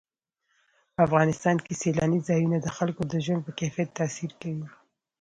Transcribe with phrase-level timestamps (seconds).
[0.93, 4.67] په افغانستان کې سیلانی ځایونه د خلکو د ژوند په کیفیت تاثیر کوي.